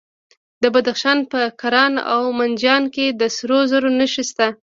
د 0.61 0.63
بدخشان 0.75 1.19
په 1.31 1.39
کران 1.61 1.93
او 2.13 2.21
منجان 2.39 2.83
کې 2.95 3.05
د 3.19 3.21
سرو 3.35 3.59
زرو 3.71 3.89
نښې 3.99 4.23
شته. 4.29 4.47